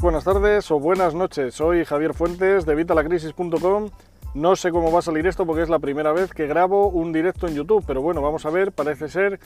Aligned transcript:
Buenas 0.00 0.22
tardes 0.22 0.70
o 0.70 0.78
buenas 0.78 1.12
noches, 1.12 1.56
soy 1.56 1.84
Javier 1.84 2.14
Fuentes 2.14 2.64
de 2.64 2.76
Vitalacrisis.com. 2.76 3.90
No 4.32 4.54
sé 4.54 4.70
cómo 4.70 4.92
va 4.92 5.00
a 5.00 5.02
salir 5.02 5.26
esto 5.26 5.44
porque 5.44 5.62
es 5.62 5.68
la 5.68 5.80
primera 5.80 6.12
vez 6.12 6.32
que 6.32 6.46
grabo 6.46 6.86
un 6.86 7.12
directo 7.12 7.48
en 7.48 7.56
YouTube, 7.56 7.82
pero 7.84 8.00
bueno, 8.00 8.22
vamos 8.22 8.46
a 8.46 8.50
ver, 8.50 8.70
parece 8.70 9.08
ser 9.08 9.40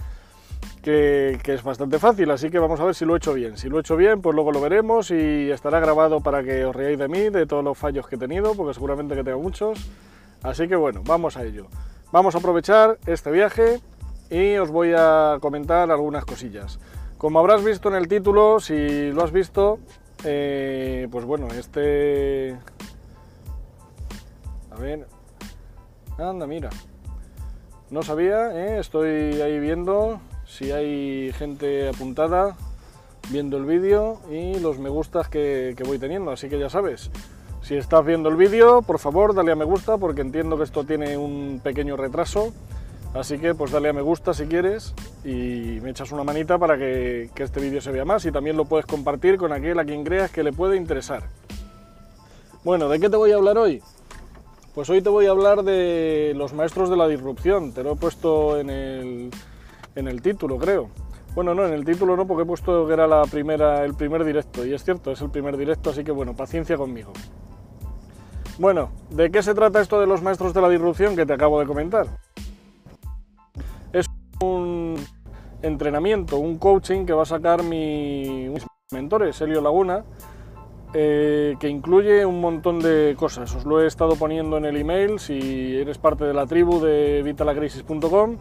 que, 0.83 1.41
es 1.43 1.63
bastante 1.63 1.99
fácil, 1.99 2.31
así 2.31 2.51
que 2.51 2.59
vamos 2.59 2.81
a 2.81 2.85
ver 2.85 2.95
si 2.95 3.07
lo 3.07 3.15
he 3.15 3.17
hecho 3.17 3.33
bien. 3.33 3.57
Si 3.57 3.71
lo 3.71 3.79
he 3.79 3.81
hecho 3.81 3.97
bien, 3.97 4.21
pues 4.21 4.35
luego 4.35 4.53
lo 4.53 4.61
veremos 4.61 5.11
y 5.11 5.51
estará 5.51 5.81
grabado 5.81 6.21
para 6.21 6.43
que 6.43 6.67
os 6.67 6.77
reáis 6.77 6.99
de 6.99 7.09
mí, 7.09 7.31
de 7.31 7.47
todos 7.47 7.65
los 7.65 7.79
fallos 7.79 8.07
que 8.07 8.17
he 8.17 8.19
tenido, 8.19 8.55
porque 8.55 8.75
seguramente 8.75 9.15
que 9.15 9.25
tengo 9.25 9.41
muchos. 9.41 9.89
Así 10.43 10.69
que 10.69 10.77
bueno, 10.77 11.01
vamos 11.07 11.39
a 11.39 11.45
ello. 11.45 11.69
Vamos 12.13 12.35
a 12.35 12.39
aprovechar 12.39 12.99
este 13.07 13.31
viaje 13.31 13.81
y 14.29 14.57
os 14.57 14.71
voy 14.71 14.93
a 14.95 15.39
comentar 15.41 15.91
algunas 15.91 16.27
cosillas. 16.27 16.79
Como 17.17 17.39
habrás 17.39 17.65
visto 17.65 17.89
en 17.89 17.95
el 17.95 18.07
título, 18.07 18.61
si 18.61 19.13
lo 19.13 19.23
has 19.23 19.33
visto, 19.33 19.79
eh, 20.25 21.09
pues 21.11 21.25
bueno, 21.25 21.49
este... 21.49 22.57
A 24.71 24.77
ver... 24.79 25.07
Anda, 26.19 26.47
mira. 26.47 26.71
No 27.91 28.03
sabía, 28.03 28.53
¿eh? 28.55 28.79
estoy 28.79 29.41
ahí 29.41 29.59
viendo 29.59 30.21
si 30.47 30.71
hay 30.71 31.33
gente 31.33 31.89
apuntada 31.89 32.57
viendo 33.31 33.57
el 33.57 33.65
vídeo 33.65 34.21
y 34.31 34.59
los 34.61 34.79
me 34.79 34.89
gustas 34.89 35.29
que, 35.29 35.75
que 35.77 35.85
voy 35.85 35.99
teniendo, 35.99 36.31
así 36.31 36.49
que 36.49 36.59
ya 36.59 36.69
sabes. 36.69 37.11
Si 37.63 37.77
estás 37.77 38.05
viendo 38.05 38.29
el 38.29 38.37
vídeo, 38.37 38.83
por 38.83 38.99
favor, 38.99 39.35
dale 39.35 39.53
a 39.53 39.57
me 39.57 39.65
gusta 39.65 39.97
porque 39.97 40.21
entiendo 40.21 40.57
que 40.57 40.65
esto 40.65 40.85
tiene 40.85 41.17
un 41.17 41.61
pequeño 41.63 41.97
retraso 41.97 42.53
Así 43.15 43.39
que 43.39 43.55
pues 43.55 43.71
dale 43.71 43.91
a 43.91 43.93
me 43.93 44.01
gusta 44.01 44.33
si 44.33 44.47
quieres 44.47 44.95
y 45.23 45.79
me 45.83 45.91
echas 45.91 46.13
una 46.13 46.25
manita 46.25 46.59
para 46.59 46.79
que, 46.79 47.31
este 47.37 47.61
vídeo 47.61 47.81
se 47.83 47.93
vea 47.93 48.07
más 48.07 48.25
y 48.25 48.33
también 48.33 48.57
lo 48.57 48.65
puedes 48.65 48.87
compartir 48.87 49.37
con 49.37 49.53
aquel 49.53 49.79
a 49.79 49.85
quien 49.85 50.03
creas 50.03 50.31
que 50.31 50.43
le 50.43 50.53
puede 50.53 50.77
interesar. 50.77 51.25
Bueno, 52.65 52.89
¿de 52.89 52.99
qué 52.99 53.11
te 53.11 53.17
voy 53.17 53.33
a 53.33 53.37
hablar 53.37 53.59
hoy? 53.59 53.83
Pues 54.75 54.89
hoy 54.89 55.03
te 55.03 55.11
voy 55.11 55.27
a 55.27 55.31
hablar 55.31 55.63
de 55.63 56.33
los 56.35 56.55
maestros 56.55 56.89
de 56.89 56.97
la 56.97 57.07
disrupción, 57.07 57.73
te 57.73 57.83
lo 57.83 57.93
he 57.93 57.97
puesto 57.97 58.59
en 58.59 58.71
el, 58.71 59.31
en 59.95 60.09
el 60.09 60.23
título 60.23 60.57
creo. 60.57 60.89
Bueno, 61.35 61.55
no, 61.55 61.67
en 61.67 61.75
el 61.75 61.85
título 61.85 62.17
no, 62.17 62.27
porque 62.27 62.45
he 62.45 62.47
puesto 62.47 62.87
que 62.87 62.95
era 62.95 63.07
la 63.07 63.23
primera, 63.25 63.85
el 63.85 63.95
primer 63.95 64.25
directo, 64.25 64.65
y 64.65 64.73
es 64.73 64.85
cierto, 64.85 65.13
es 65.13 65.21
el 65.21 65.31
primer 65.31 65.59
directo, 65.59 65.91
así 65.91 66.05
que 66.05 66.13
bueno, 66.13 66.35
paciencia 66.35 66.79
conmigo. 66.79 67.13
Bueno, 68.59 68.91
¿de 69.11 69.31
qué 69.31 69.43
se 69.43 69.55
trata 69.55 69.81
esto 69.81 70.01
de 70.01 70.07
los 70.07 70.23
maestros 70.23 70.55
de 70.55 70.61
la 70.63 70.69
disrupción 70.69 71.17
que 71.17 71.27
te 71.27 71.33
acabo 71.33 71.61
de 71.61 71.67
comentar? 71.67 72.07
Entrenamiento, 75.63 76.39
un 76.39 76.59
coaching 76.59 77.07
que 77.07 77.13
va 77.13 77.23
a 77.23 77.27
sacar 77.27 77.63
mi, 77.63 78.49
mis 78.49 78.67
mentores, 78.93 79.41
Helio 79.41 79.61
Laguna, 79.61 80.05
eh, 80.95 81.57
que 81.59 81.69
incluye 81.69 82.27
un 82.27 82.41
montón 82.41 82.81
de 82.81 83.15
cosas. 83.19 83.55
Os 83.55 83.65
lo 83.65 83.81
he 83.81 83.87
estado 83.87 84.17
poniendo 84.17 84.59
en 84.59 84.67
el 84.67 84.77
email, 84.77 85.19
si 85.19 85.77
eres 85.77 85.99
parte 85.99 86.25
de 86.25 86.35
la 86.35 86.47
tribu 86.47 86.81
de 86.81 87.23
vitalacrisis.com, 87.23 88.37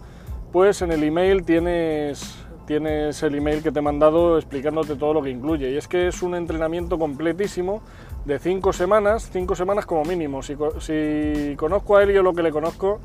pues 0.52 0.81
en 0.81 0.91
el 0.91 1.03
email 1.03 1.45
tienes, 1.45 2.38
tienes 2.67 3.23
el 3.23 3.35
email 3.35 3.63
que 3.63 3.72
te 3.72 3.80
he 3.80 3.81
mandado 3.81 4.38
explicándote 4.38 4.95
todo 4.95 5.13
lo 5.13 5.22
que 5.22 5.30
incluye. 5.30 5.72
Y 5.72 5.78
es 5.78 5.88
que 5.88 6.08
es 6.08 6.22
un 6.22 6.35
entrenamiento 6.35 7.00
completísimo 7.00 7.81
de 8.25 8.38
cinco 8.38 8.73
semanas, 8.73 9.30
cinco 9.31 9.56
semanas 9.56 9.85
como 9.85 10.03
mínimo. 10.03 10.44
Si, 10.44 10.56
si 10.80 11.56
conozco 11.56 11.95
a 11.95 12.03
Helio 12.03 12.22
lo 12.22 12.33
que 12.33 12.44
le 12.44 12.52
conozco, 12.52 13.00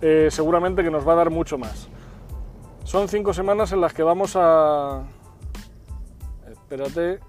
eh, 0.00 0.28
seguramente 0.30 0.82
que 0.82 0.90
nos 0.90 1.06
va 1.06 1.12
a 1.12 1.16
dar 1.16 1.30
mucho 1.30 1.58
más. 1.58 1.90
Son 2.88 3.06
cinco 3.06 3.34
semanas 3.34 3.70
en 3.72 3.82
las 3.82 3.92
que 3.92 4.02
vamos 4.02 4.32
a... 4.34 5.02
Espérate. 6.50 7.20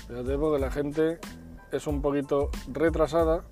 Espérate 0.00 0.36
porque 0.36 0.60
la 0.60 0.70
gente 0.70 1.18
es 1.72 1.86
un 1.86 2.02
poquito 2.02 2.50
retrasada. 2.70 3.42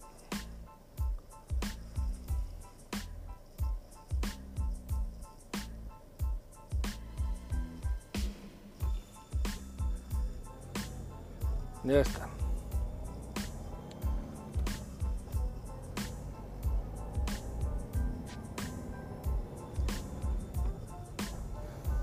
Ya 11.85 12.01
está. 12.01 12.42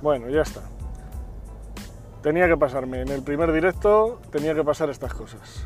Bueno, 0.01 0.29
ya 0.29 0.41
está. 0.41 0.61
Tenía 2.21 2.47
que 2.47 2.57
pasarme. 2.57 3.01
En 3.01 3.09
el 3.09 3.23
primer 3.23 3.51
directo 3.51 4.19
tenía 4.31 4.53
que 4.53 4.63
pasar 4.63 4.89
estas 4.89 5.13
cosas. 5.13 5.65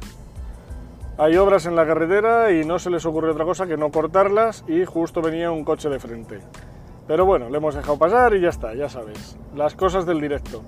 Hay 1.18 1.38
obras 1.38 1.66
en 1.68 1.76
la 1.76 1.86
carretera 1.86 2.52
y 2.52 2.66
no 2.66 2.80
se 2.80 2.90
les 2.90 3.06
ocurre 3.06 3.32
otra 3.32 3.46
cosa 3.46 3.68
que 3.68 3.78
no 3.78 3.92
cortarlas 3.92 4.64
y 4.68 4.84
justo 4.86 5.22
venía 5.22 5.52
un 5.52 5.64
coche 5.64 5.90
de 5.90 6.00
frente. 6.00 6.40
Pero 7.08 7.26
bueno, 7.26 7.50
le 7.50 7.58
hemos 7.58 7.76
dejado 7.76 8.00
pasar 8.00 8.34
y 8.34 8.42
ya 8.42 8.50
está, 8.50 8.74
ya 8.74 8.90
sabes. 8.90 9.38
Las 9.56 9.76
cosas 9.76 10.06
del 10.06 10.20
directo. 10.20 10.64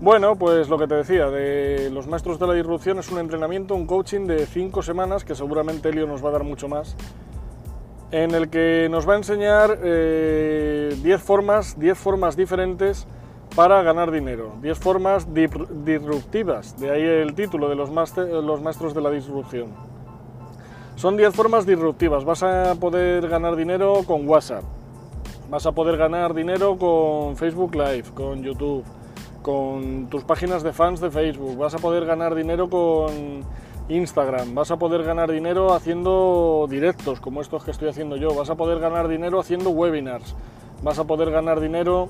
Bueno, 0.00 0.36
pues 0.36 0.68
lo 0.68 0.78
que 0.78 0.86
te 0.86 0.94
decía, 0.94 1.28
de 1.30 1.90
los 1.90 2.06
maestros 2.06 2.38
de 2.38 2.46
la 2.46 2.54
disrupción 2.54 2.98
es 2.98 3.10
un 3.10 3.18
entrenamiento, 3.18 3.74
un 3.74 3.86
coaching 3.86 4.26
de 4.26 4.46
cinco 4.46 4.82
semanas, 4.82 5.24
que 5.24 5.34
seguramente 5.34 5.88
Elio 5.88 6.06
nos 6.06 6.24
va 6.24 6.30
a 6.30 6.32
dar 6.32 6.44
mucho 6.44 6.68
más, 6.68 6.96
en 8.14 8.32
el 8.32 8.48
que 8.48 8.86
nos 8.92 9.08
va 9.08 9.14
a 9.14 9.16
enseñar 9.16 9.70
10 9.70 9.82
eh, 9.82 11.18
formas, 11.18 11.76
10 11.80 11.98
formas 11.98 12.36
diferentes 12.36 13.08
para 13.56 13.82
ganar 13.82 14.12
dinero, 14.12 14.52
10 14.62 14.78
formas 14.78 15.26
disruptivas, 15.34 16.78
de 16.78 16.92
ahí 16.92 17.02
el 17.02 17.34
título 17.34 17.68
de 17.68 17.74
los, 17.74 17.90
los 17.90 18.62
maestros 18.62 18.94
de 18.94 19.00
la 19.00 19.10
disrupción. 19.10 19.70
Son 20.94 21.16
10 21.16 21.34
formas 21.34 21.66
disruptivas, 21.66 22.24
vas 22.24 22.44
a 22.44 22.76
poder 22.76 23.28
ganar 23.28 23.56
dinero 23.56 24.04
con 24.06 24.28
WhatsApp, 24.28 24.62
vas 25.50 25.66
a 25.66 25.72
poder 25.72 25.96
ganar 25.96 26.34
dinero 26.34 26.78
con 26.78 27.36
Facebook 27.36 27.74
Live, 27.74 28.04
con 28.14 28.44
YouTube, 28.44 28.84
con 29.42 30.06
tus 30.08 30.22
páginas 30.22 30.62
de 30.62 30.72
fans 30.72 31.00
de 31.00 31.10
Facebook, 31.10 31.56
vas 31.56 31.74
a 31.74 31.78
poder 31.78 32.06
ganar 32.06 32.36
dinero 32.36 32.70
con 32.70 33.42
Instagram, 33.88 34.54
vas 34.54 34.70
a 34.70 34.78
poder 34.78 35.02
ganar 35.02 35.30
dinero 35.30 35.74
haciendo 35.74 36.66
directos 36.70 37.20
como 37.20 37.42
estos 37.42 37.64
que 37.64 37.70
estoy 37.70 37.88
haciendo 37.88 38.16
yo, 38.16 38.34
vas 38.34 38.48
a 38.48 38.54
poder 38.54 38.78
ganar 38.78 39.08
dinero 39.08 39.40
haciendo 39.40 39.70
webinars, 39.70 40.34
vas 40.82 40.98
a 40.98 41.04
poder 41.04 41.30
ganar 41.30 41.60
dinero 41.60 42.08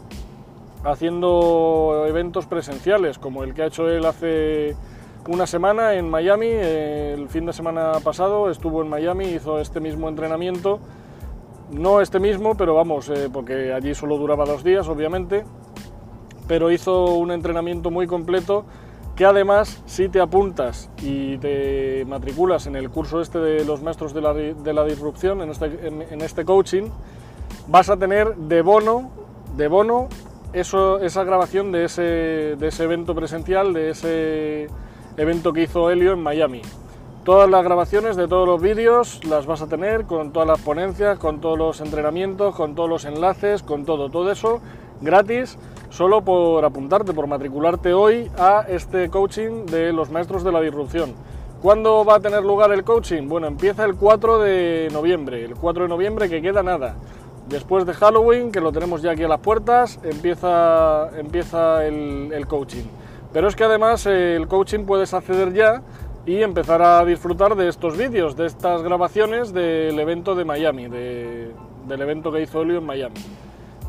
haciendo 0.84 2.04
eventos 2.06 2.46
presenciales 2.46 3.18
como 3.18 3.42
el 3.42 3.54
que 3.54 3.62
ha 3.62 3.66
hecho 3.66 3.88
él 3.88 4.04
hace 4.04 4.76
una 5.26 5.46
semana 5.46 5.94
en 5.94 6.08
Miami, 6.08 6.46
el 6.46 7.28
fin 7.28 7.46
de 7.46 7.52
semana 7.52 7.94
pasado 8.04 8.50
estuvo 8.50 8.82
en 8.82 8.88
Miami, 8.88 9.24
hizo 9.24 9.58
este 9.58 9.80
mismo 9.80 10.08
entrenamiento, 10.08 10.78
no 11.72 12.00
este 12.00 12.20
mismo, 12.20 12.56
pero 12.56 12.74
vamos, 12.74 13.08
eh, 13.08 13.30
porque 13.32 13.72
allí 13.72 13.94
solo 13.94 14.18
duraba 14.18 14.44
dos 14.44 14.62
días 14.62 14.86
obviamente, 14.86 15.44
pero 16.46 16.70
hizo 16.70 17.14
un 17.14 17.32
entrenamiento 17.32 17.90
muy 17.90 18.06
completo 18.06 18.64
que 19.16 19.24
además 19.24 19.82
si 19.86 20.08
te 20.08 20.20
apuntas 20.20 20.90
y 21.00 21.38
te 21.38 22.04
matriculas 22.06 22.66
en 22.66 22.76
el 22.76 22.90
curso 22.90 23.20
este 23.20 23.38
de 23.38 23.64
los 23.64 23.82
maestros 23.82 24.12
de 24.12 24.20
la, 24.20 24.84
disrupción, 24.84 25.40
en 25.42 25.50
este, 25.50 25.86
en, 25.86 26.20
este, 26.20 26.44
coaching, 26.44 26.84
vas 27.68 27.88
a 27.90 27.96
tener 27.96 28.34
de 28.36 28.62
bono, 28.62 29.10
de 29.56 29.68
bono 29.68 30.08
eso, 30.52 30.98
esa 30.98 31.24
grabación 31.24 31.70
de 31.70 31.84
ese, 31.84 32.02
de 32.02 32.68
ese 32.68 32.84
evento 32.84 33.14
presencial, 33.14 33.72
de 33.72 33.90
ese 33.90 34.68
evento 35.16 35.52
que 35.52 35.62
hizo 35.62 35.90
Helio 35.90 36.12
en 36.12 36.22
Miami. 36.22 36.62
Todas 37.24 37.48
las 37.48 37.64
grabaciones 37.64 38.16
de 38.16 38.28
todos 38.28 38.46
los 38.46 38.60
vídeos 38.60 39.24
las 39.24 39.46
vas 39.46 39.62
a 39.62 39.66
tener 39.66 40.04
con 40.04 40.32
todas 40.32 40.46
las 40.46 40.60
ponencias, 40.60 41.18
con 41.18 41.40
todos 41.40 41.56
los 41.56 41.80
entrenamientos, 41.80 42.54
con 42.54 42.74
todos 42.74 42.90
los 42.90 43.04
enlaces, 43.06 43.62
con 43.62 43.86
todo, 43.86 44.10
todo 44.10 44.30
eso 44.30 44.60
gratis 45.00 45.58
solo 45.94 46.22
por 46.22 46.64
apuntarte, 46.64 47.12
por 47.12 47.28
matricularte 47.28 47.92
hoy 47.92 48.28
a 48.36 48.66
este 48.68 49.08
coaching 49.10 49.66
de 49.66 49.92
los 49.92 50.10
maestros 50.10 50.42
de 50.42 50.50
la 50.50 50.60
disrupción. 50.60 51.14
¿Cuándo 51.62 52.04
va 52.04 52.16
a 52.16 52.20
tener 52.20 52.44
lugar 52.44 52.72
el 52.72 52.84
coaching? 52.84 53.28
Bueno, 53.28 53.46
empieza 53.46 53.84
el 53.84 53.94
4 53.94 54.38
de 54.40 54.88
noviembre, 54.92 55.44
el 55.44 55.54
4 55.54 55.84
de 55.84 55.88
noviembre 55.88 56.28
que 56.28 56.42
queda 56.42 56.62
nada. 56.62 56.96
Después 57.48 57.86
de 57.86 57.94
Halloween, 57.94 58.50
que 58.50 58.60
lo 58.60 58.72
tenemos 58.72 59.02
ya 59.02 59.12
aquí 59.12 59.22
a 59.22 59.28
las 59.28 59.40
puertas, 59.40 60.00
empieza, 60.02 61.08
empieza 61.16 61.86
el, 61.86 62.44
coaching. 62.48 62.84
Pero 63.32 63.48
es 63.48 63.54
que 63.54 63.64
además 63.64 64.04
el 64.06 64.48
coaching 64.48 64.84
puedes 64.84 65.14
acceder 65.14 65.52
ya 65.52 65.80
y 66.26 66.42
empezar 66.42 66.82
a 66.82 67.04
disfrutar 67.04 67.54
de 67.54 67.68
estos 67.68 67.96
vídeos, 67.96 68.36
de 68.36 68.46
estas 68.46 68.82
grabaciones 68.82 69.52
del 69.52 69.98
evento 69.98 70.34
de 70.34 70.44
Miami, 70.44 70.88
del 70.88 72.00
evento 72.00 72.32
que 72.32 72.42
hizo 72.42 72.62
Elio 72.62 72.78
en 72.78 72.84
Miami. 72.84 73.20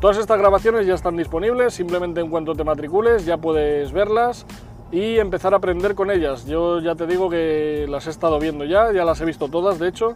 Todas 0.00 0.18
estas 0.18 0.38
grabaciones 0.38 0.86
ya 0.86 0.92
están 0.92 1.16
disponibles, 1.16 1.72
simplemente 1.72 2.20
en 2.20 2.28
cuanto 2.28 2.54
te 2.54 2.64
matricules 2.64 3.24
ya 3.24 3.38
puedes 3.38 3.92
verlas 3.92 4.44
y 4.92 5.18
empezar 5.18 5.54
a 5.54 5.56
aprender 5.56 5.94
con 5.94 6.10
ellas. 6.10 6.44
Yo 6.44 6.80
ya 6.80 6.94
te 6.94 7.06
digo 7.06 7.30
que 7.30 7.86
las 7.88 8.06
he 8.06 8.10
estado 8.10 8.38
viendo 8.38 8.66
ya, 8.66 8.92
ya 8.92 9.06
las 9.06 9.22
he 9.22 9.24
visto 9.24 9.48
todas 9.48 9.78
de 9.78 9.88
hecho, 9.88 10.14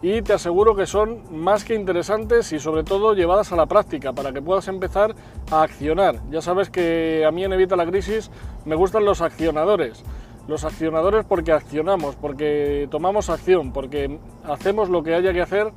y 0.00 0.22
te 0.22 0.32
aseguro 0.32 0.74
que 0.74 0.86
son 0.86 1.20
más 1.30 1.64
que 1.64 1.74
interesantes 1.74 2.50
y 2.52 2.58
sobre 2.58 2.82
todo 2.82 3.12
llevadas 3.12 3.52
a 3.52 3.56
la 3.56 3.66
práctica 3.66 4.14
para 4.14 4.32
que 4.32 4.40
puedas 4.40 4.68
empezar 4.68 5.14
a 5.50 5.62
accionar. 5.64 6.16
Ya 6.30 6.40
sabes 6.40 6.70
que 6.70 7.26
a 7.26 7.30
mí 7.30 7.44
en 7.44 7.52
Evita 7.52 7.76
la 7.76 7.84
Crisis 7.84 8.30
me 8.64 8.74
gustan 8.74 9.04
los 9.04 9.20
accionadores. 9.20 10.02
Los 10.48 10.64
accionadores 10.64 11.26
porque 11.26 11.52
accionamos, 11.52 12.16
porque 12.16 12.88
tomamos 12.90 13.28
acción, 13.28 13.74
porque 13.74 14.18
hacemos 14.44 14.88
lo 14.88 15.02
que 15.02 15.14
haya 15.14 15.34
que 15.34 15.42
hacer 15.42 15.72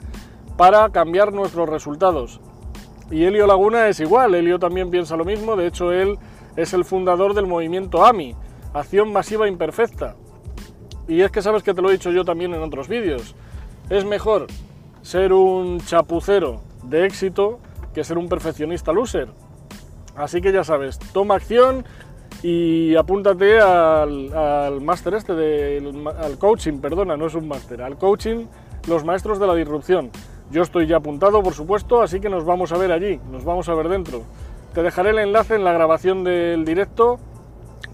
para 0.55 0.89
cambiar 0.89 1.33
nuestros 1.33 1.67
resultados. 1.67 2.39
Y 3.11 3.23
Helio 3.23 3.47
Laguna 3.47 3.87
es 3.87 3.99
igual, 3.99 4.35
Helio 4.35 4.59
también 4.59 4.89
piensa 4.89 5.15
lo 5.15 5.25
mismo, 5.25 5.55
de 5.55 5.67
hecho 5.67 5.91
él 5.91 6.17
es 6.55 6.73
el 6.73 6.85
fundador 6.85 7.33
del 7.33 7.47
movimiento 7.47 8.05
AMI, 8.05 8.35
Acción 8.73 9.11
Masiva 9.11 9.47
Imperfecta. 9.47 10.15
Y 11.07 11.21
es 11.21 11.31
que 11.31 11.41
sabes 11.41 11.63
que 11.63 11.73
te 11.73 11.81
lo 11.81 11.89
he 11.89 11.93
dicho 11.93 12.11
yo 12.11 12.23
también 12.23 12.53
en 12.53 12.61
otros 12.61 12.87
vídeos 12.87 13.35
es 13.89 14.05
mejor 14.05 14.47
ser 15.01 15.33
un 15.33 15.79
chapucero 15.81 16.61
de 16.83 17.05
éxito 17.05 17.59
que 17.93 18.03
ser 18.03 18.17
un 18.17 18.29
perfeccionista 18.29 18.91
loser. 18.91 19.29
Así 20.15 20.41
que 20.41 20.51
ya 20.51 20.63
sabes, 20.63 20.99
toma 21.11 21.35
acción 21.35 21.85
y 22.41 22.95
apúntate 22.95 23.59
al, 23.59 24.81
máster 24.81 25.13
este, 25.15 25.33
de, 25.33 26.03
al 26.19 26.37
coaching, 26.37 26.79
perdona, 26.79 27.17
no 27.17 27.27
es 27.27 27.35
un 27.35 27.47
máster, 27.47 27.81
al 27.81 27.97
coaching 27.97 28.45
Los 28.87 29.03
Maestros 29.03 29.39
de 29.39 29.47
la 29.47 29.55
Disrupción. 29.55 30.11
Yo 30.51 30.61
estoy 30.61 30.85
ya 30.85 30.97
apuntado, 30.97 31.41
por 31.41 31.53
supuesto, 31.53 32.01
así 32.01 32.19
que 32.19 32.29
nos 32.29 32.45
vamos 32.45 32.71
a 32.71 32.77
ver 32.77 32.91
allí, 32.91 33.19
nos 33.31 33.43
vamos 33.43 33.69
a 33.69 33.73
ver 33.73 33.89
dentro. 33.89 34.23
Te 34.73 34.83
dejaré 34.83 35.11
el 35.11 35.19
enlace 35.19 35.55
en 35.55 35.63
la 35.63 35.73
grabación 35.73 36.23
del 36.23 36.65
directo, 36.65 37.17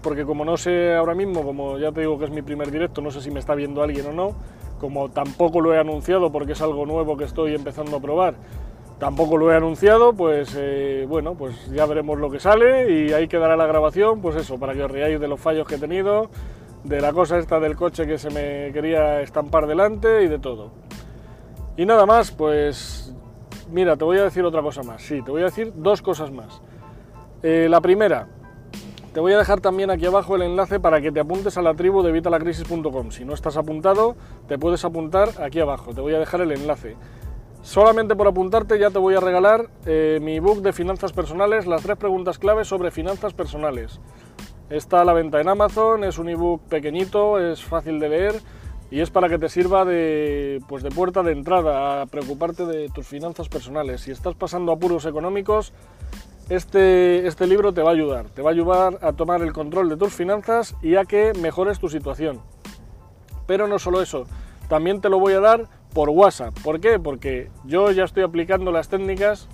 porque 0.02 0.24
como 0.24 0.44
no 0.44 0.56
sé 0.56 0.94
ahora 0.94 1.14
mismo, 1.14 1.42
como 1.42 1.78
ya 1.78 1.92
te 1.92 2.00
digo 2.00 2.18
que 2.18 2.24
es 2.24 2.30
mi 2.30 2.42
primer 2.42 2.70
directo, 2.70 3.00
no 3.00 3.10
sé 3.10 3.20
si 3.20 3.30
me 3.30 3.40
está 3.40 3.54
viendo 3.54 3.82
alguien 3.82 4.06
o 4.06 4.12
no, 4.12 4.34
como 4.80 5.10
tampoco 5.10 5.60
lo 5.60 5.74
he 5.74 5.78
anunciado 5.78 6.32
porque 6.32 6.52
es 6.52 6.62
algo 6.62 6.86
nuevo 6.86 7.16
que 7.16 7.24
estoy 7.24 7.54
empezando 7.54 7.96
a 7.96 8.00
probar, 8.00 8.34
tampoco 8.98 9.36
lo 9.36 9.52
he 9.52 9.56
anunciado, 9.56 10.12
pues 10.12 10.54
eh, 10.58 11.06
bueno, 11.08 11.34
pues 11.34 11.70
ya 11.70 11.86
veremos 11.86 12.18
lo 12.18 12.30
que 12.30 12.40
sale 12.40 12.90
y 12.90 13.12
ahí 13.12 13.28
quedará 13.28 13.56
la 13.56 13.66
grabación, 13.66 14.20
pues 14.20 14.36
eso, 14.36 14.58
para 14.58 14.74
que 14.74 14.82
os 14.82 14.90
riáis 14.90 15.20
de 15.20 15.28
los 15.28 15.40
fallos 15.40 15.66
que 15.66 15.74
he 15.74 15.78
tenido, 15.78 16.30
de 16.84 17.00
la 17.00 17.12
cosa 17.12 17.38
esta 17.38 17.60
del 17.60 17.76
coche 17.76 18.06
que 18.06 18.16
se 18.16 18.30
me 18.30 18.72
quería 18.72 19.20
estampar 19.20 19.66
delante 19.66 20.22
y 20.22 20.28
de 20.28 20.38
todo. 20.38 20.70
Y 21.76 21.86
nada 21.86 22.06
más, 22.06 22.30
pues 22.30 23.14
mira, 23.70 23.96
te 23.96 24.04
voy 24.04 24.18
a 24.18 24.24
decir 24.24 24.44
otra 24.44 24.62
cosa 24.62 24.82
más, 24.82 25.02
sí, 25.02 25.22
te 25.22 25.30
voy 25.30 25.42
a 25.42 25.46
decir 25.46 25.72
dos 25.76 26.02
cosas 26.02 26.30
más. 26.30 26.60
Eh, 27.42 27.68
la 27.70 27.80
primera, 27.80 28.28
te 29.12 29.20
voy 29.20 29.32
a 29.32 29.38
dejar 29.38 29.60
también 29.60 29.90
aquí 29.90 30.06
abajo 30.06 30.36
el 30.36 30.42
enlace 30.42 30.78
para 30.78 31.00
que 31.00 31.10
te 31.10 31.20
apuntes 31.20 31.56
a 31.56 31.62
la 31.62 31.74
tribu 31.74 32.02
de 32.02 32.12
vitalacrisis.com. 32.12 33.10
Si 33.10 33.24
no 33.24 33.34
estás 33.34 33.56
apuntado, 33.56 34.14
te 34.46 34.58
puedes 34.58 34.84
apuntar 34.84 35.30
aquí 35.42 35.58
abajo. 35.58 35.92
Te 35.94 36.00
voy 36.00 36.14
a 36.14 36.18
dejar 36.18 36.42
el 36.42 36.52
enlace. 36.52 36.96
Solamente 37.62 38.14
por 38.14 38.28
apuntarte 38.28 38.78
ya 38.78 38.90
te 38.90 38.98
voy 38.98 39.14
a 39.14 39.20
regalar 39.20 39.68
eh, 39.84 40.18
mi 40.22 40.38
book 40.38 40.62
de 40.62 40.72
finanzas 40.72 41.12
personales, 41.12 41.66
las 41.66 41.82
tres 41.82 41.96
preguntas 41.96 42.38
claves 42.38 42.68
sobre 42.68 42.90
finanzas 42.90 43.34
personales. 43.34 44.00
Está 44.70 45.00
a 45.00 45.04
la 45.04 45.12
venta 45.12 45.40
en 45.40 45.48
Amazon, 45.48 46.04
es 46.04 46.18
un 46.18 46.28
ebook 46.28 46.62
pequeñito, 46.68 47.38
es 47.38 47.64
fácil 47.64 47.98
de 47.98 48.08
leer 48.08 48.34
y 48.90 49.00
es 49.00 49.10
para 49.10 49.28
que 49.28 49.38
te 49.38 49.48
sirva 49.48 49.84
de, 49.84 50.60
pues 50.68 50.82
de 50.82 50.90
puerta 50.90 51.22
de 51.22 51.32
entrada 51.32 52.02
a 52.02 52.06
preocuparte 52.06 52.66
de 52.66 52.88
tus 52.88 53.06
finanzas 53.06 53.48
personales. 53.48 54.00
Si 54.02 54.10
estás 54.10 54.34
pasando 54.34 54.72
apuros 54.72 55.06
económicos, 55.06 55.72
este, 56.48 57.26
este 57.28 57.46
libro 57.46 57.72
te 57.72 57.82
va 57.82 57.90
a 57.90 57.92
ayudar, 57.92 58.26
te 58.30 58.42
va 58.42 58.50
a 58.50 58.52
ayudar 58.52 58.98
a 59.02 59.12
tomar 59.12 59.42
el 59.42 59.52
control 59.52 59.88
de 59.88 59.96
tus 59.96 60.12
finanzas 60.12 60.74
y 60.82 60.96
a 60.96 61.04
que 61.04 61.32
mejores 61.34 61.78
tu 61.78 61.88
situación. 61.88 62.40
Pero 63.46 63.68
no 63.68 63.78
solo 63.78 64.02
eso, 64.02 64.26
también 64.68 65.00
te 65.00 65.08
lo 65.08 65.20
voy 65.20 65.34
a 65.34 65.40
dar 65.40 65.68
por 65.94 66.08
WhatsApp. 66.08 66.58
¿Por 66.62 66.80
qué? 66.80 66.98
Porque 66.98 67.48
yo 67.64 67.92
ya 67.92 68.04
estoy 68.04 68.24
aplicando 68.24 68.72
las 68.72 68.88
técnicas 68.88 69.46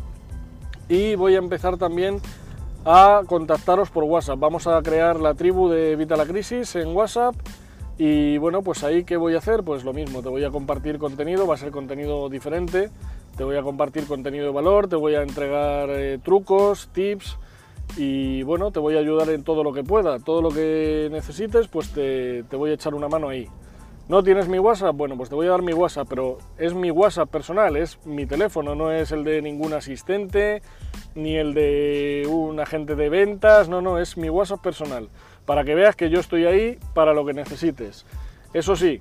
y 0.89 1.15
voy 1.15 1.35
a 1.35 1.39
empezar 1.39 1.77
también 1.77 2.21
a 2.87 3.23
contactaros 3.27 3.91
por 3.91 4.05
WhatsApp. 4.05 4.39
Vamos 4.39 4.67
a 4.67 4.81
crear 4.81 5.21
la 5.21 5.35
tribu 5.35 5.69
de 5.69 5.97
Vita 5.97 6.17
la 6.17 6.25
Crisis 6.25 6.77
en 6.77 6.97
WhatsApp 6.97 7.35
y 7.99 8.39
bueno, 8.39 8.63
pues 8.63 8.85
ahí 8.85 9.05
qué 9.05 9.17
voy 9.17 9.35
a 9.35 9.39
hacer? 9.39 9.63
Pues 9.63 9.85
lo 9.85 9.93
mismo, 9.93 10.23
te 10.23 10.29
voy 10.29 10.45
a 10.45 10.51
compartir 10.51 10.99
contenido, 10.99 11.47
va 11.47 11.55
a 11.55 11.59
ser 11.59 11.71
contenido 11.71 12.29
diferente 12.29 12.91
te 13.37 13.45
voy 13.45 13.57
a 13.57 13.63
compartir 13.63 14.07
contenido 14.07 14.47
de 14.47 14.53
valor, 14.53 14.89
te 14.89 14.97
voy 14.97 15.15
a 15.15 15.23
entregar 15.23 15.91
eh, 15.91 16.19
trucos, 16.25 16.89
tips 16.93 17.37
y 17.97 18.43
bueno, 18.43 18.71
te 18.71 18.81
voy 18.81 18.97
a 18.97 19.01
ayudar 19.01 19.29
en 19.29 19.45
todo 19.45 19.63
lo 19.63 19.73
que 19.73 19.85
pueda. 19.85 20.19
Todo 20.19 20.41
lo 20.41 20.49
que 20.49 21.09
necesites, 21.13 21.69
pues 21.69 21.91
te, 21.91 22.45
te 22.45 22.57
voy 22.57 22.71
a 22.71 22.75
echar 22.75 22.95
una 22.95 23.09
mano 23.09 23.29
ahí. 23.29 23.47
¿No 24.09 24.23
tienes 24.23 24.49
mi 24.49 24.61
WhatsApp? 24.61 24.95
Bueno, 24.95 25.17
pues 25.17 25.29
te 25.29 25.35
voy 25.35 25.49
a 25.49 25.51
dar 25.51 25.63
mi 25.63 25.73
WhatsApp, 25.73 26.07
pero 26.09 26.39
es 26.59 26.75
mi 26.75 26.93
WhatsApp 26.93 27.29
personal, 27.29 27.77
es 27.77 27.99
mi 28.07 28.25
teléfono, 28.25 28.77
no 28.77 28.93
es 28.93 29.11
el 29.11 29.25
de 29.25 29.43
ningún 29.43 29.73
asistente, 29.73 30.63
ni 31.17 31.37
el 31.37 31.55
de 31.55 32.25
un 32.31 32.61
agente 32.61 32.95
de 32.95 33.09
ventas, 33.09 33.69
no, 33.69 33.81
no, 33.81 33.99
es 33.99 34.17
mi 34.17 34.31
WhatsApp 34.31 34.63
personal, 34.63 35.09
para 35.45 35.65
que 35.65 35.75
veas 35.75 35.97
que 35.97 36.09
yo 36.09 36.21
estoy 36.21 36.45
ahí 36.45 36.79
para 36.95 37.15
lo 37.15 37.27
que 37.27 37.33
necesites. 37.33 38.07
Eso 38.55 38.77
sí, 38.77 39.01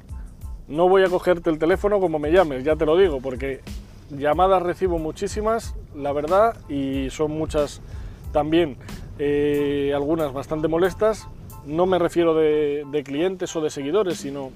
no 0.67 0.89
voy 0.89 1.03
a 1.03 1.09
cogerte 1.09 1.51
el 1.51 1.59
teléfono 1.59 1.99
como 1.99 2.17
me 2.17 2.31
llames, 2.31 2.63
ya 2.63 2.75
te 2.75 2.87
lo 2.87 2.97
digo, 2.97 3.21
porque 3.21 3.61
llamadas 4.09 4.63
recibo 4.63 4.97
muchísimas, 4.97 5.75
la 5.95 6.13
verdad, 6.13 6.57
y 6.67 7.09
son 7.11 7.31
muchas 7.31 7.81
también, 8.31 8.77
eh, 9.19 9.93
algunas 9.95 10.33
bastante 10.33 10.67
molestas. 10.67 11.27
No 11.65 11.85
me 11.85 11.99
refiero 11.99 12.35
de, 12.35 13.03
clientes 13.05 13.55
o 13.55 13.61
de 13.61 13.69
seguidores, 13.69 14.17
sino 14.17 14.51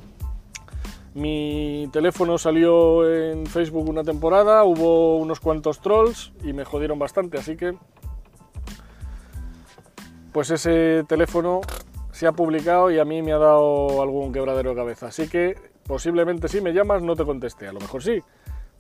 mi 1.13 1.89
teléfono 1.91 2.37
salió 2.37 3.09
en 3.09 3.45
Facebook 3.45 3.89
una 3.89 4.03
temporada, 4.03 4.63
hubo 4.63 5.17
unos 5.17 5.39
cuantos 5.39 5.81
trolls 5.81 6.31
y 6.43 6.53
me 6.53 6.65
jodieron 6.65 6.99
bastante, 6.99 7.37
así 7.37 7.57
que 7.57 7.75
pues 10.31 10.51
ese 10.51 11.03
teléfono 11.07 11.61
se 12.11 12.27
ha 12.27 12.31
publicado 12.31 12.91
y 12.91 12.99
a 12.99 13.05
mí 13.05 13.21
me 13.21 13.33
ha 13.33 13.37
dado 13.37 14.01
algún 14.01 14.31
quebradero 14.31 14.71
de 14.71 14.75
cabeza. 14.75 15.07
Así 15.07 15.27
que 15.27 15.55
posiblemente 15.87 16.47
si 16.47 16.61
me 16.61 16.73
llamas 16.73 17.01
no 17.01 17.15
te 17.15 17.25
conteste, 17.25 17.67
a 17.67 17.73
lo 17.73 17.79
mejor 17.79 18.03
sí, 18.03 18.21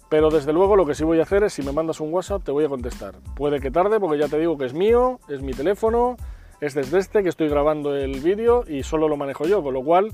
pero 0.09 0.29
desde 0.29 0.53
luego 0.53 0.75
lo 0.75 0.85
que 0.85 0.95
sí 0.95 1.03
voy 1.03 1.19
a 1.19 1.23
hacer 1.23 1.43
es 1.43 1.53
si 1.53 1.63
me 1.63 1.71
mandas 1.71 1.99
un 1.99 2.13
WhatsApp 2.13 2.43
te 2.43 2.51
voy 2.51 2.65
a 2.65 2.69
contestar. 2.69 3.15
Puede 3.35 3.59
que 3.59 3.71
tarde 3.71 3.99
porque 3.99 4.19
ya 4.19 4.27
te 4.27 4.37
digo 4.37 4.57
que 4.57 4.65
es 4.65 4.73
mío, 4.73 5.19
es 5.29 5.41
mi 5.41 5.53
teléfono, 5.53 6.17
es 6.61 6.73
desde 6.73 6.99
este 6.99 7.23
que 7.23 7.29
estoy 7.29 7.47
grabando 7.47 7.95
el 7.95 8.19
vídeo 8.19 8.63
y 8.67 8.83
solo 8.83 9.07
lo 9.07 9.17
manejo 9.17 9.45
yo, 9.45 9.63
con 9.63 9.73
lo 9.73 9.83
cual 9.83 10.11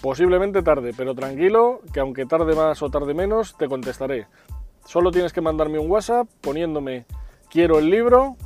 posiblemente 0.00 0.62
tarde, 0.62 0.92
pero 0.96 1.14
tranquilo 1.14 1.80
que 1.92 2.00
aunque 2.00 2.26
tarde 2.26 2.54
más 2.54 2.82
o 2.82 2.90
tarde 2.90 3.14
menos 3.14 3.56
te 3.56 3.68
contestaré. 3.68 4.26
Solo 4.84 5.10
tienes 5.10 5.32
que 5.32 5.40
mandarme 5.40 5.78
un 5.78 5.90
WhatsApp 5.90 6.28
poniéndome 6.40 7.06
quiero 7.50 7.78
el 7.78 7.90
libro 7.90 8.36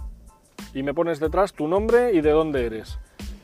y 0.75 0.83
me 0.83 0.95
pones 0.95 1.21
detrás 1.21 1.53
tu 1.53 1.69
nombre 1.69 2.13
y 2.13 2.21
de 2.21 2.31
dónde 2.31 2.65
eres. 2.67 2.99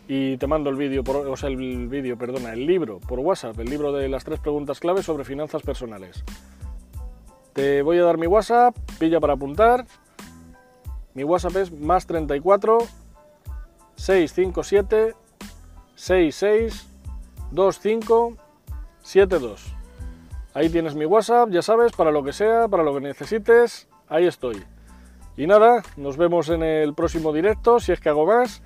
Y 0.09 0.37
te 0.37 0.47
mando 0.47 0.71
el 0.71 0.76
vídeo, 0.76 1.02
o 1.04 1.37
sea, 1.37 1.49
el 1.49 2.16
perdona, 2.19 2.52
el 2.52 2.64
libro 2.64 3.00
por 3.00 3.19
WhatsApp, 3.19 3.59
el 3.59 3.69
libro 3.69 3.92
de 3.92 4.09
las 4.09 4.25
tres 4.25 4.38
preguntas 4.38 4.78
claves 4.78 5.04
sobre 5.04 5.25
finanzas 5.25 5.62
personales. 5.62 6.25
Te 7.52 7.83
voy 7.83 7.99
a 7.99 8.04
dar 8.04 8.19
mi 8.19 8.26
WhatsApp, 8.26 8.76
pilla 8.99 9.19
para 9.19 9.33
apuntar. 9.33 9.87
Mi 11.14 11.25
WhatsApp 11.25 11.57
es 11.57 11.73
más 11.73 12.07
34 12.07 12.78
657 13.97 15.14
66 15.95 16.87
25 17.50 18.37
72. 19.03 19.75
Ahí 20.53 20.69
tienes 20.69 20.95
mi 20.95 21.05
WhatsApp, 21.05 21.50
ya 21.50 21.62
sabes, 21.62 21.93
para 21.93 22.11
lo 22.11 22.25
que 22.25 22.33
sea, 22.33 22.67
para 22.67 22.83
lo 22.83 22.95
que 22.95 23.00
necesites, 23.00 23.88
ahí 24.09 24.26
estoy. 24.26 24.65
Y 25.37 25.47
nada, 25.47 25.83
nos 25.97 26.17
vemos 26.17 26.49
en 26.49 26.62
el 26.62 26.95
próximo 26.95 27.33
directo, 27.33 27.79
si 27.79 27.93
es 27.93 28.00
que 28.00 28.09
hago 28.09 28.26
más, 28.26 28.62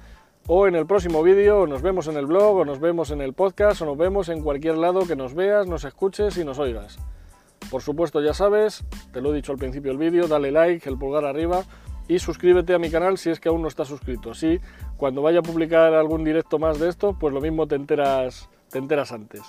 o 0.47 0.67
en 0.67 0.77
el 0.77 0.87
próximo 0.87 1.23
vídeo, 1.23 1.63
o 1.63 1.67
nos 1.67 1.83
vemos 1.83 2.07
en 2.07 2.17
el 2.17 2.27
blog, 2.27 2.59
o 2.59 2.65
nos 2.65 2.81
vemos 2.81 3.11
en 3.11 3.21
el 3.21 3.35
podcast, 3.35 3.83
o 3.83 3.87
nos 3.87 3.99
vemos 3.99 4.29
en 4.29 4.43
cualquier 4.43 4.77
lado 4.77 5.07
que 5.07 5.17
nos 5.17 5.35
veas, 5.35 5.67
nos 5.67 5.85
escuches 5.85 6.39
y 6.39 6.45
nos 6.45 6.59
oigas. 6.59 6.99
Por 7.71 7.83
supuesto, 7.83 8.23
ya 8.23 8.35
sabes, 8.35 8.85
te 9.13 9.21
lo 9.21 9.33
he 9.33 9.37
dicho 9.37 9.53
al 9.53 9.59
principio 9.59 9.91
del 9.91 9.99
vídeo, 9.99 10.27
dale 10.27 10.51
like, 10.53 10.89
el 10.89 10.97
pulgar 10.97 11.25
arriba 11.25 11.65
y 12.09 12.19
suscríbete 12.19 12.75
a 12.75 12.79
mi 12.79 12.91
canal 12.91 13.19
si 13.19 13.31
es 13.31 13.39
que 13.39 13.49
aún 13.49 13.63
no 13.63 13.69
estás 13.69 13.89
suscrito. 13.89 14.33
Así, 14.33 14.59
cuando 14.97 15.23
vaya 15.23 15.41
a 15.41 15.43
publicar 15.43 15.95
algún 15.95 16.25
directo 16.25 16.59
más 16.59 16.81
de 16.81 16.89
esto, 16.89 17.17
pues 17.19 17.33
lo 17.33 17.41
mismo 17.41 17.69
te 17.69 17.77
enteras, 17.77 18.49
te 18.71 18.79
enteras 18.79 19.13
antes. 19.13 19.43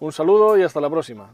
Un 0.00 0.12
saludo 0.12 0.56
y 0.58 0.62
hasta 0.62 0.80
la 0.80 0.90
próxima. 0.90 1.30